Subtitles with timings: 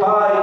[0.00, 0.37] Deus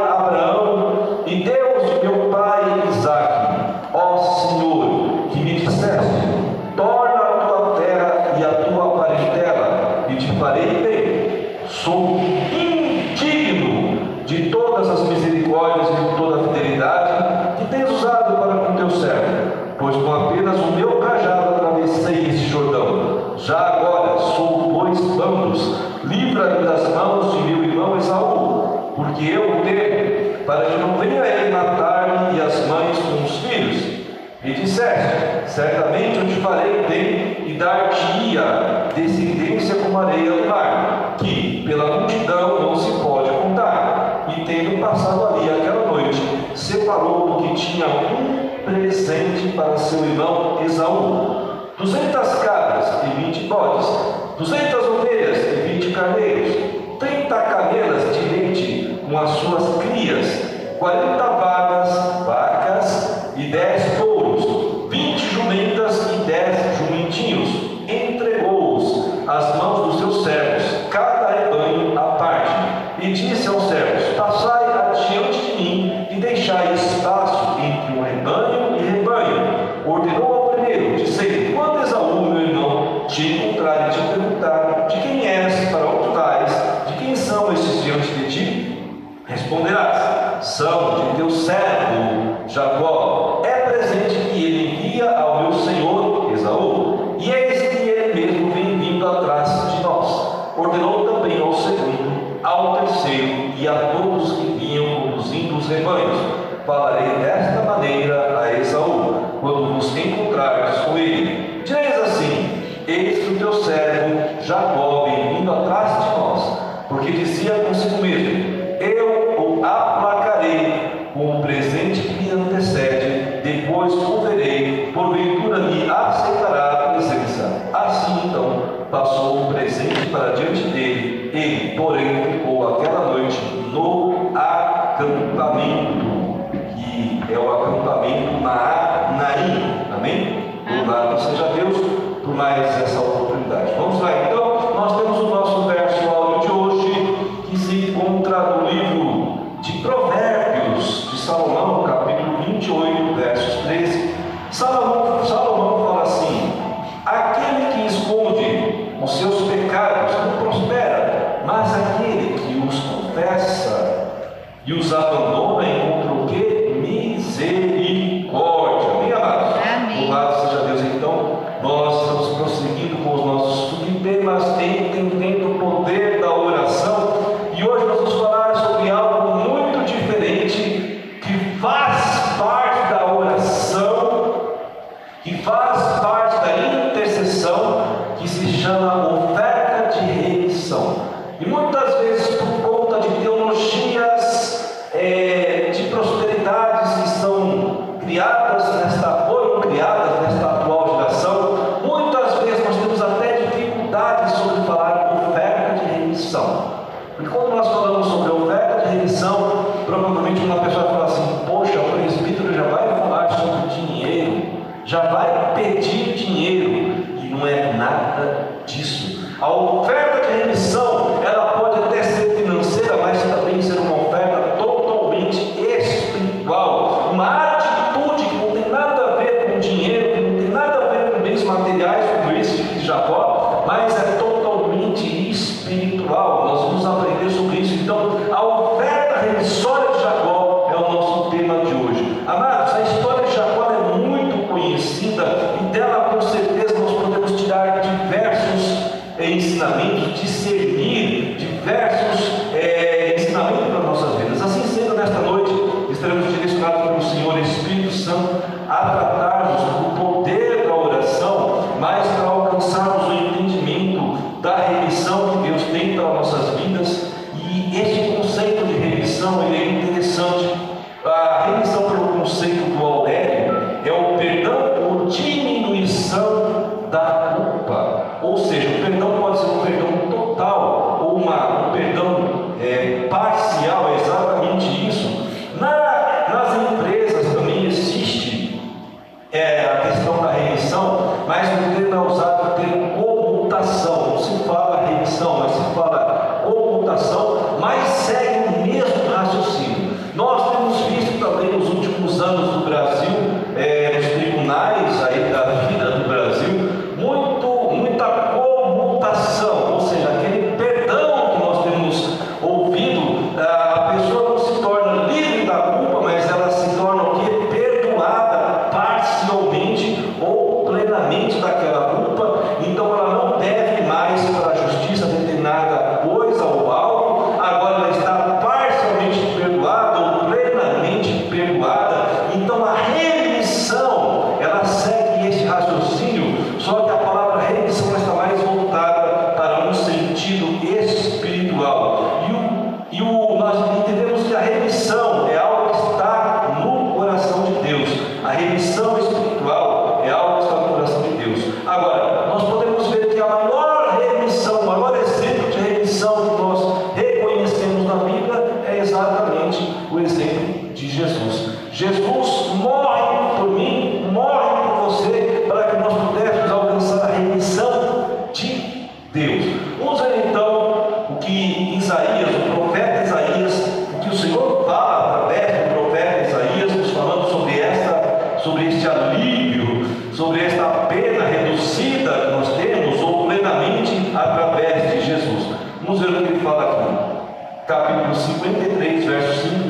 [149.65, 153.84] de Provérbios de Salomão, capítulo 28, versos 3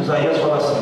[0.05, 0.74] Isaías fala assim: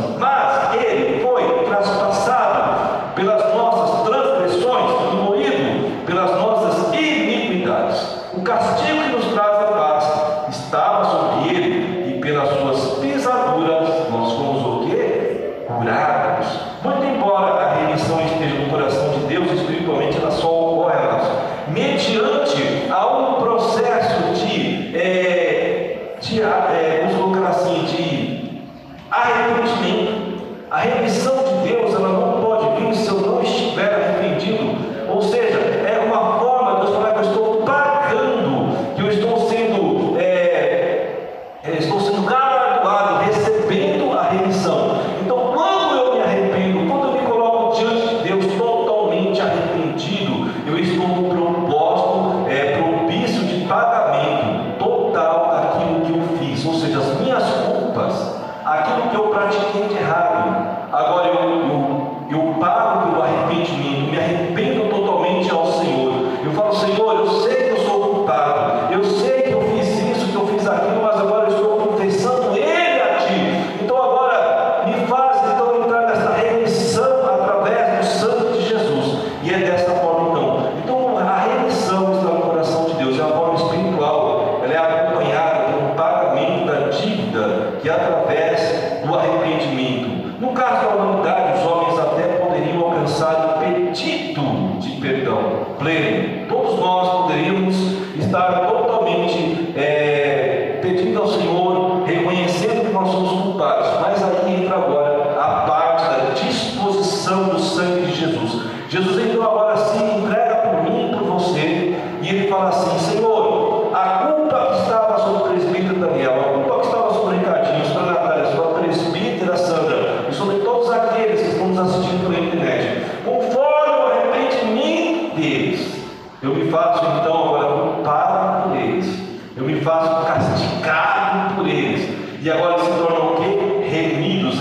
[59.54, 60.56] relativamente rápido.
[60.92, 61.23] Agora,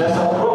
[0.02, 0.51] That's all.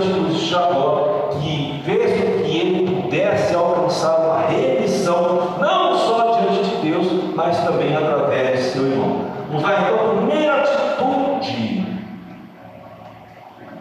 [0.00, 6.70] fez de Jacó, que fez com que ele pudesse alcançar uma remissão, não só diante
[6.70, 9.26] de Deus, mas também através de seu irmão.
[9.50, 11.86] Não vai então, a primeira atitude.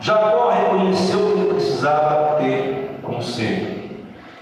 [0.01, 3.81] Jacó reconheceu que ele precisava ter conselho.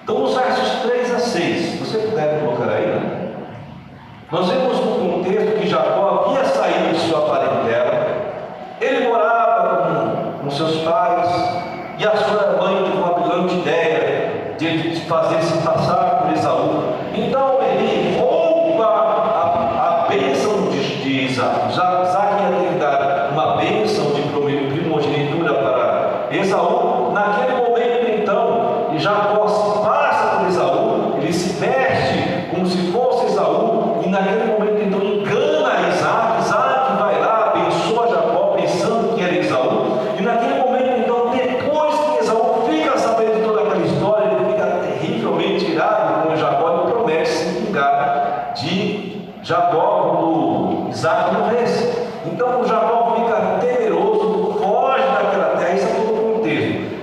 [0.04, 3.20] Então, os versos 3 a 6, você puder colocar aí, né?
[4.32, 4.80] nós vemos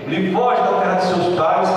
[0.06, 1.68] Livrai-vos da terra de seus pais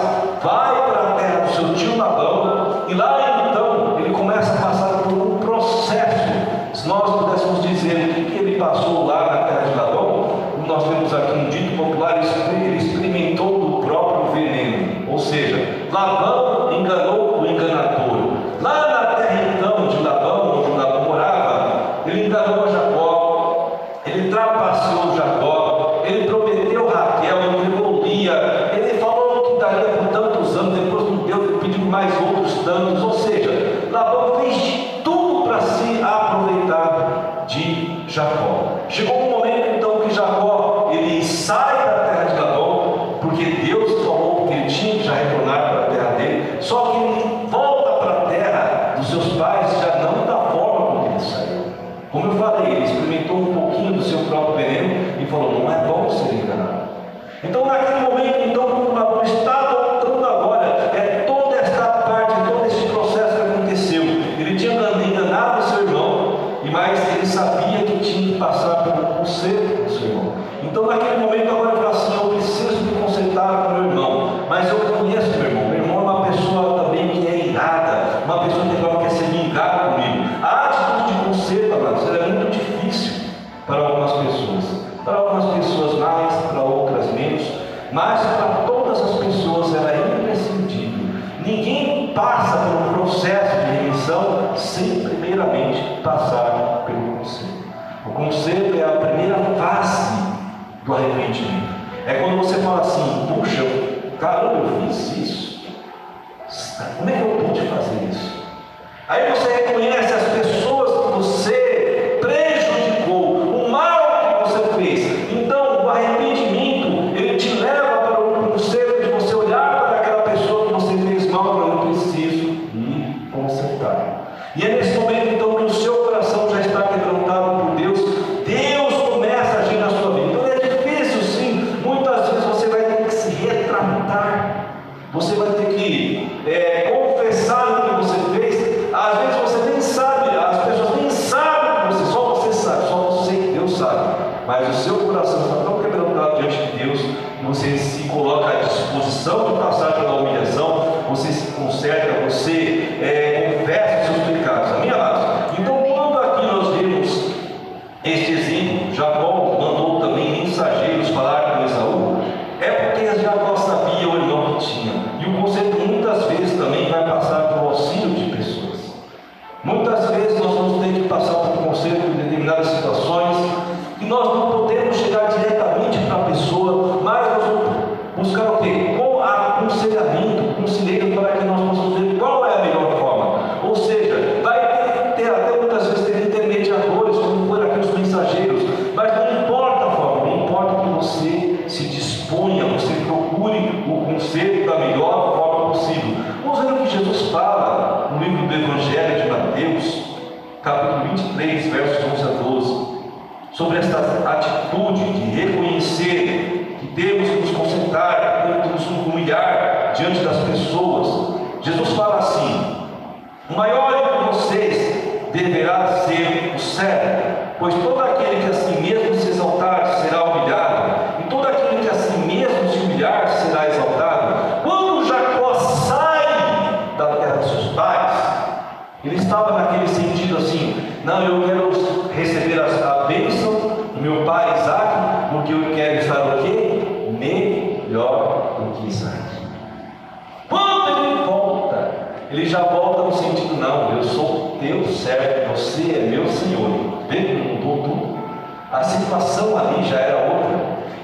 [149.29, 149.99] razão da passagem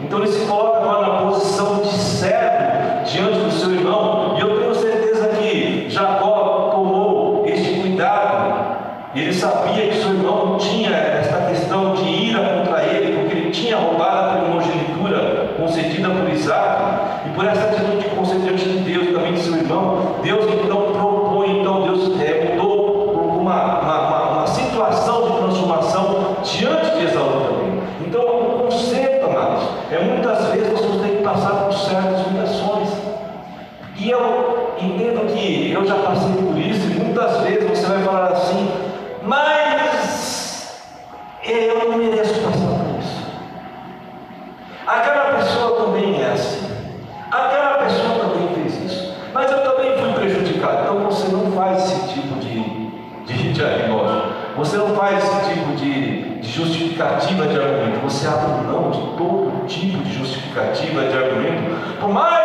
[0.10, 0.52] ドルシフ
[56.56, 58.00] justificativa de argumento.
[58.04, 62.45] Você abre mão de todo tipo de justificativa de argumento, por mais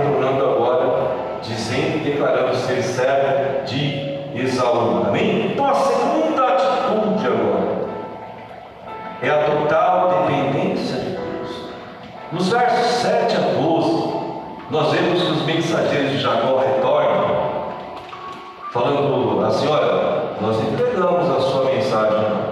[0.00, 5.04] retornando agora, dizendo e declarando ser servo de Esaú.
[5.08, 5.52] Amém?
[5.52, 7.80] Então a segunda atitude agora
[9.22, 11.70] é a total dependência de Deus.
[12.32, 14.10] Nos versos 7 a 12,
[14.70, 17.50] nós vemos que os mensageiros de Jacó retornam,
[18.72, 22.50] falando assim: olha, nós entregamos a sua mensagem.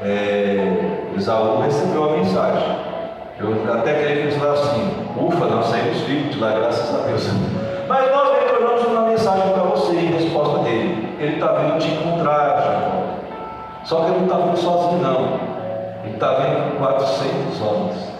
[0.00, 2.91] É, Esaú recebeu a mensagem.
[3.42, 7.28] Eu até queria que eles assim, ufa, nós saímos vivos lá, graças a Deus.
[7.88, 11.16] Mas nós retornamos uma mensagem para você em resposta dele.
[11.18, 13.02] Ele está vindo te encontrar, Jacó.
[13.84, 15.40] Só que ele não está vindo sozinho, não.
[16.04, 18.12] Ele está vindo com 400 homens.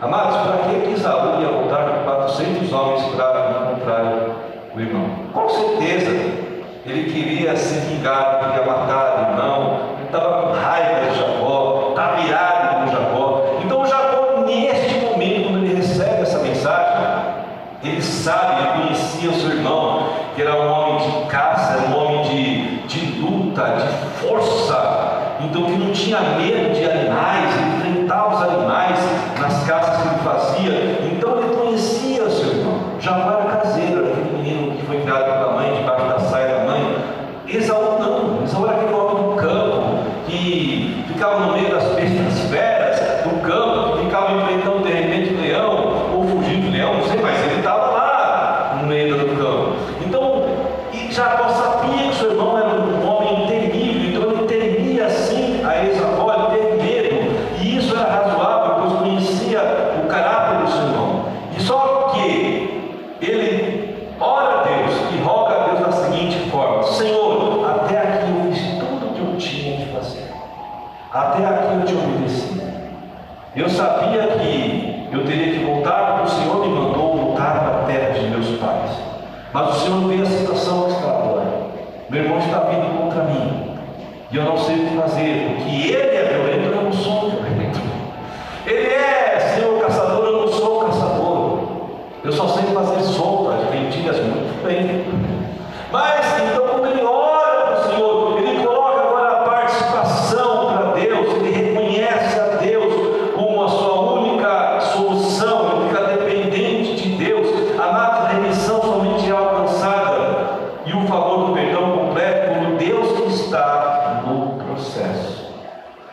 [0.00, 4.26] Amados, para que Isaú ia voltar com 400 homens para encontrar
[4.74, 5.04] o irmão?
[5.34, 6.10] Com certeza,
[6.86, 9.80] ele queria se vingar, queria matar o irmão.
[9.98, 10.51] Ele estava com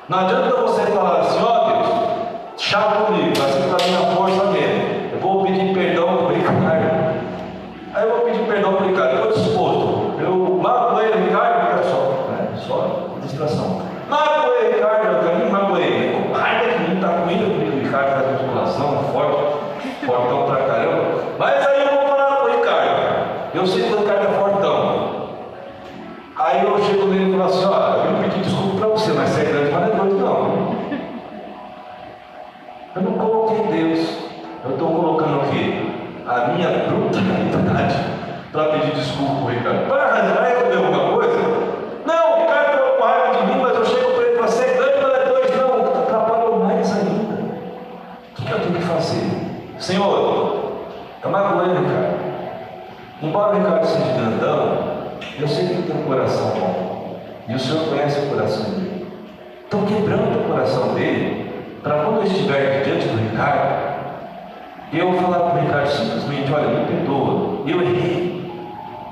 [0.09, 0.38] Now, just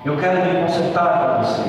[0.08, 1.64] Eu quero me consertar com você.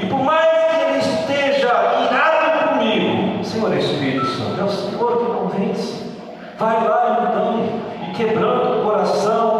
[0.00, 1.68] E por mais que ele esteja
[2.02, 6.12] irado comigo, Senhor Espírito Santo, é o Senhor que convence.
[6.58, 7.64] Vai lá então
[8.02, 9.53] e quebrando o coração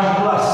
[0.00, 0.51] debaixo do.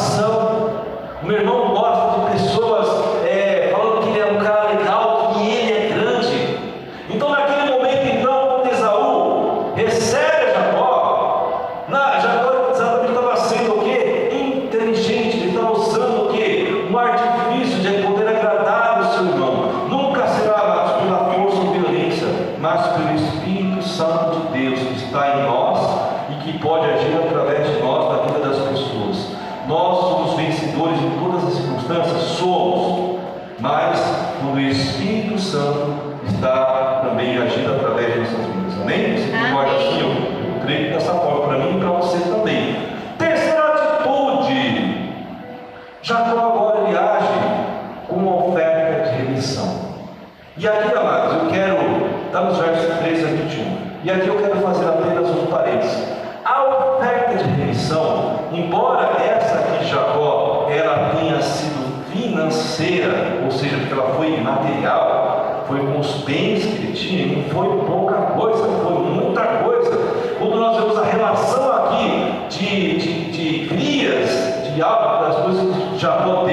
[74.83, 76.45] Algo, das coisas que Jacó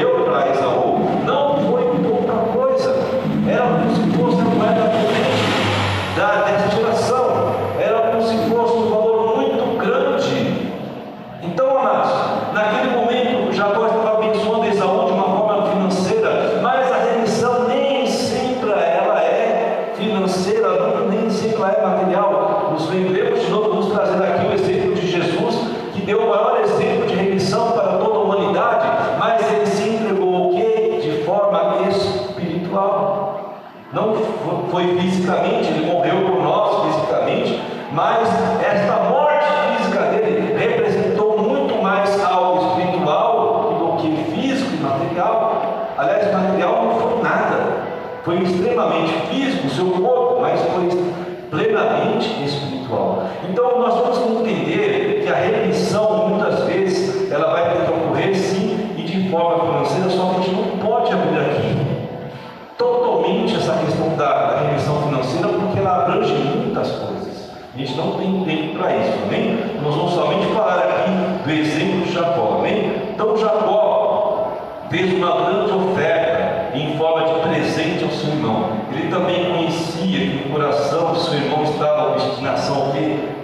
[73.25, 74.51] Então Jacó
[74.87, 78.69] fez uma grande oferta em forma de presente ao seu irmão.
[78.93, 82.93] Ele também conhecia que no coração do seu irmão estava a destinação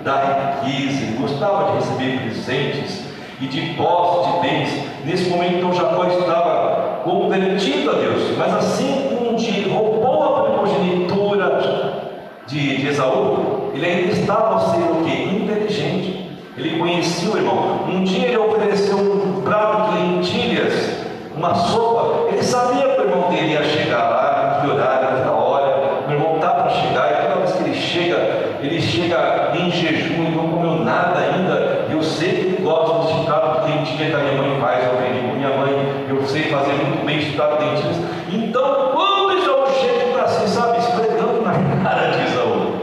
[0.03, 3.05] da riqueza, ele gostava de receber presentes
[3.41, 4.87] e de posse de bens.
[5.03, 12.11] Nesse momento, então, Jacó estava convertido a Deus, mas assim um dia roubou a primogenitura
[12.45, 15.09] de, de Esaú, ele ainda estava sendo o?
[15.09, 16.30] Inteligente.
[16.61, 17.85] Ele conhecia o irmão.
[17.89, 22.29] Um dia ele ofereceu um prato de lentilhas, uma sopa.
[22.31, 26.03] Ele sabia que o irmão dele ia chegar lá, que horário, que hora.
[26.07, 28.17] O irmão está para chegar, e toda vez que ele chega,
[28.61, 31.87] ele chega em jejum e não comeu nada ainda.
[31.89, 34.91] Eu sei que ele gosta desse prato de lentilha que a minha mãe faz, eu
[34.91, 36.05] aprendi com minha mãe.
[36.09, 37.97] Eu sei fazer muito bem esse prato de lentilhas.
[38.31, 42.73] Então, quando Esaú chega, ele está assim, sabe, esfregando na cara de Esaú.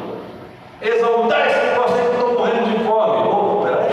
[0.83, 3.29] Esaú, dá esse negócio aí que eu estou morrendo de fome.
[3.29, 3.89] Ô, peraí,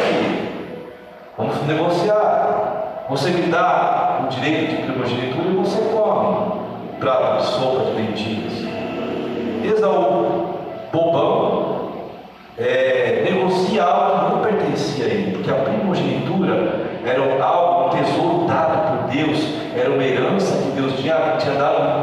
[1.68, 3.06] negociar.
[3.10, 6.66] Você me dá o direito de primogenitura e você come
[7.00, 8.54] prato de sopa de lentilhas.
[9.64, 10.56] Esaú,
[10.92, 11.92] bobão,
[12.58, 18.46] é, negocia algo que não pertencia a ele, porque a primogenitura era algo, um tesouro
[18.48, 19.40] dado por Deus,
[19.76, 21.95] era uma herança que Deus tinha, tinha dado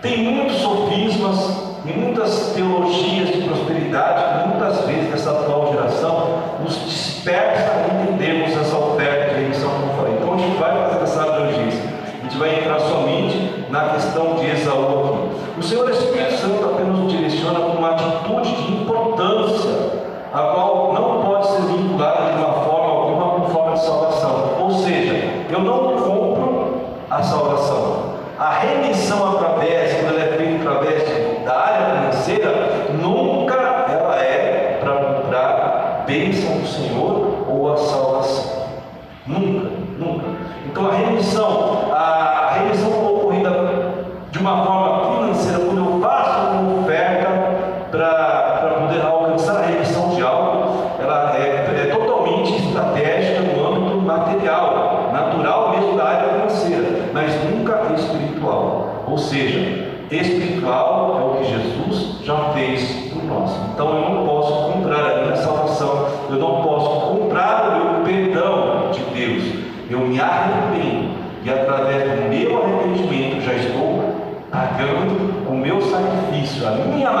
[0.00, 1.68] Tem muitos sofismas
[2.18, 6.28] muitas teologias de prosperidade que muitas vezes nessa atual geração
[6.62, 10.14] nos dispersa a entendermos essa oferta de remissão como falei.
[10.14, 11.82] Então a gente vai fazer essa abrangência.
[12.18, 15.60] A gente vai entrar somente na questão de Esaú aqui.
[15.60, 19.70] O Senhor Espírito Santo apenas nos direciona com uma atitude de importância,
[20.32, 24.56] a qual não pode ser vinculada de uma forma alguma com forma de salvação.
[24.60, 25.14] Ou seja,
[25.50, 26.74] eu não compro
[27.10, 28.07] a salvação.
[28.38, 32.50] A remissão através, quando ela é feita através da área financeira,
[32.92, 36.47] nunca ela é para bênção
[76.76, 77.12] 你要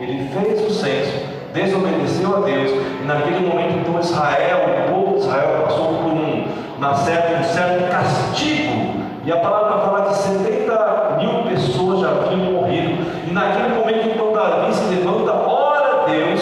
[0.00, 1.12] Ele fez o censo,
[1.52, 2.70] desobedeceu a Deus,
[3.02, 9.00] e naquele momento então Israel, o povo de Israel, passou por um, um certo castigo.
[9.22, 13.04] E a palavra fala que 70 mil pessoas já haviam morrido.
[13.28, 16.40] E naquele momento então Davi se levanta, ora a Deus,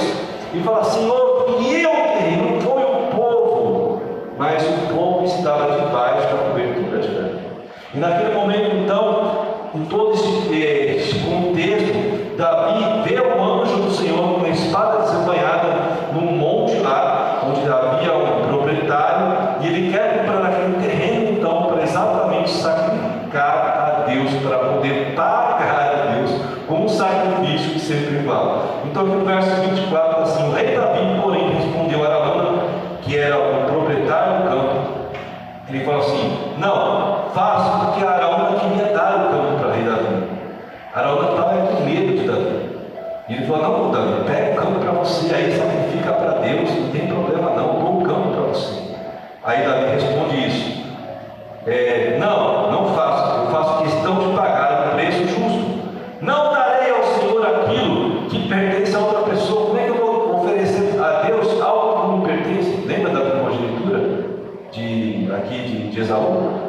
[0.55, 4.03] e fala, Senhor, que eu tenho, não foi o povo,
[4.39, 7.41] mas o povo estava debaixo da cobertura de Deus.
[7.93, 8.28] E naquele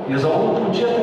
[0.09, 0.98] Esaú podia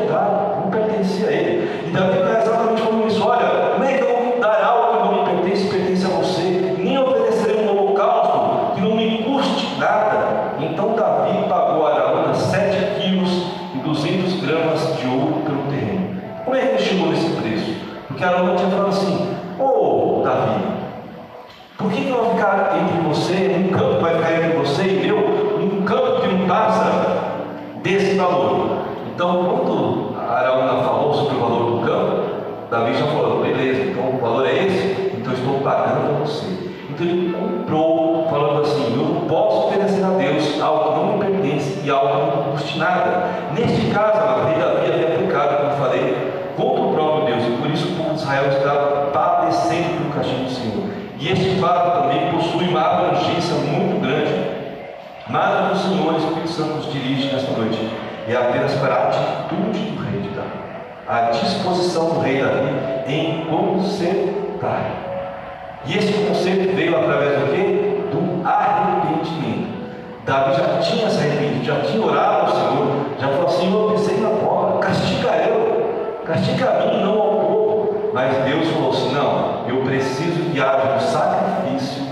[65.86, 68.00] E esse conceito veio através do quê?
[68.10, 69.76] Do arrependimento.
[70.24, 72.86] Davi já tinha se arrependido, já tinha orado ao Senhor,
[73.20, 78.10] já falou assim, eu pensei na pobre, castiga eu, castiga a mim, não ao povo.
[78.12, 82.02] Mas Deus falou assim, não, eu preciso que haja um sacrifício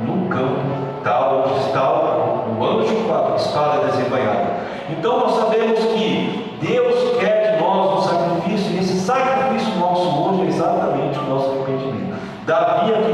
[0.00, 0.60] no campo,
[1.04, 4.50] tal onde está o anjo com a espada desembanhada.
[4.88, 10.42] Então nós sabemos que Deus quer de nós um sacrifício, e esse sacrifício nosso hoje
[10.42, 12.18] é exatamente o nosso arrependimento.
[12.46, 13.12] Davi aqui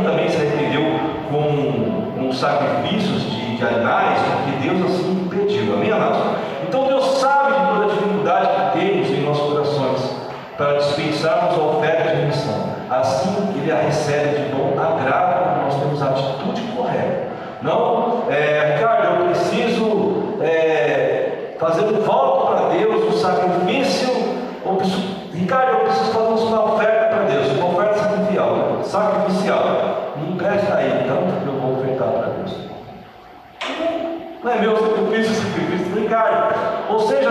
[2.41, 6.39] sacrifícios de, de animais, porque Deus assim pediu, Amém, amados?
[6.67, 10.17] Então Deus sabe de toda a dificuldade que temos em nossos corações
[10.57, 12.77] para dispensarmos a oferta de missão.
[12.91, 17.29] Assim, Ele a recebe de bom agrado quando nós temos a atitude correta.
[17.63, 17.96] Não
[36.89, 37.31] Ou seja,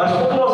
[0.00, 0.49] Mas quando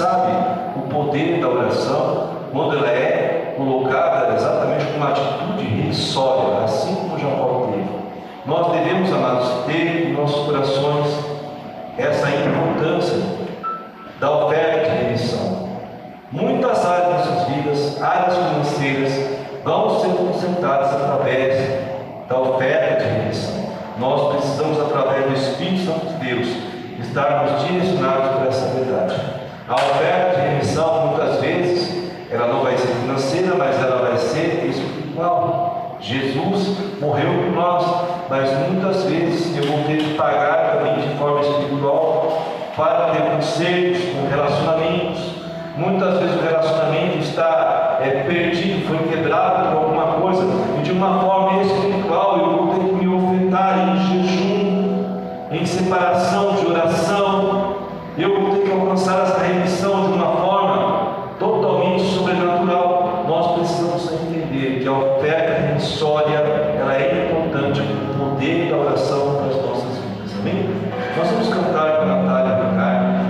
[0.00, 0.32] sabe
[0.76, 7.18] o poder da oração quando ela é colocada exatamente com uma atitude irrisória, assim como
[7.18, 7.84] Jacó teve.
[8.46, 11.06] Nós devemos, amados, ter em nossos corações
[11.98, 13.18] essa importância
[14.18, 15.68] da oferta de remissão.
[16.32, 19.12] Muitas áreas de nossas vidas, áreas financeiras,
[19.62, 21.56] vão ser consertadas através
[22.26, 23.70] da oferta de remissão.
[23.98, 26.48] Nós precisamos, através do Espírito Santo de Deus,
[27.00, 29.40] estarmos direcionados para essa verdade.
[29.70, 34.66] A oferta de remissão, muitas vezes, ela não vai ser financeira, mas ela vai ser
[34.68, 35.96] espiritual.
[36.00, 37.86] Jesus morreu por nós,
[38.28, 42.42] mas muitas vezes eu vou ter que pagar também de forma espiritual
[42.76, 45.20] para ter conselhos, com relacionamentos.
[45.76, 50.42] Muitas vezes o relacionamento está é, perdido, foi quebrado por alguma coisa,
[50.80, 55.04] e de uma forma espiritual eu vou ter que me ofertar em jejum,
[55.52, 56.69] em separação de